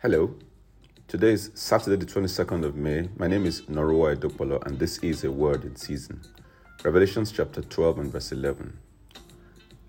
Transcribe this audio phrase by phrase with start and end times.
[0.00, 0.32] Hello.
[1.08, 3.08] Today is Saturday, the 22nd of May.
[3.16, 6.20] My name is Norua Edopolo, and this is a word in season.
[6.84, 8.78] Revelations chapter 12 and verse 11.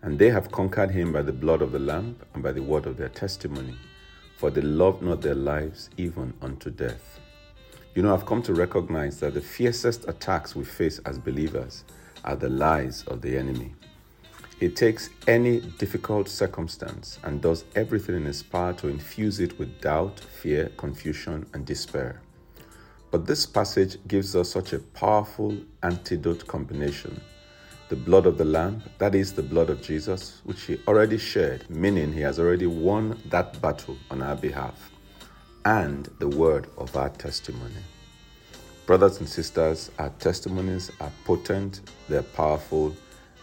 [0.00, 2.86] And they have conquered him by the blood of the Lamb and by the word
[2.86, 3.76] of their testimony,
[4.38, 7.20] for they loved not their lives even unto death.
[7.94, 11.84] You know, I've come to recognize that the fiercest attacks we face as believers
[12.24, 13.74] are the lies of the enemy.
[14.58, 19.80] He takes any difficult circumstance and does everything in his power to infuse it with
[19.80, 22.20] doubt, fear, confusion, and despair.
[23.12, 27.20] But this passage gives us such a powerful antidote combination.
[27.88, 31.70] The blood of the Lamb, that is the blood of Jesus, which he already shared,
[31.70, 34.90] meaning he has already won that battle on our behalf,
[35.64, 37.82] and the word of our testimony.
[38.86, 42.94] Brothers and sisters, our testimonies are potent, they're powerful,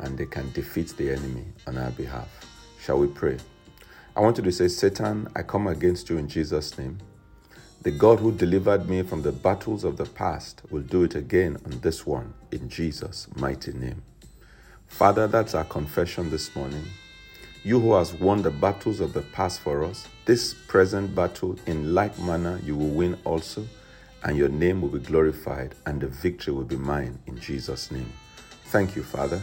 [0.00, 2.28] and they can defeat the enemy on our behalf.
[2.80, 3.38] Shall we pray?
[4.16, 6.98] I want you to say, Satan, I come against you in Jesus' name.
[7.82, 11.56] The God who delivered me from the battles of the past will do it again
[11.64, 14.02] on this one in Jesus' mighty name.
[14.86, 16.84] Father, that's our confession this morning.
[17.62, 21.94] You who has won the battles of the past for us, this present battle in
[21.94, 23.66] like manner you will win also,
[24.24, 28.12] and your name will be glorified, and the victory will be mine in Jesus' name.
[28.66, 29.42] Thank you, Father.